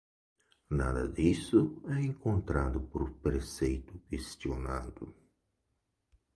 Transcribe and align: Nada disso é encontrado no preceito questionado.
Nada 0.71 1.05
disso 1.07 1.79
é 1.95 2.01
encontrado 2.01 2.79
no 2.91 3.07
preceito 3.21 3.99
questionado. 4.09 5.13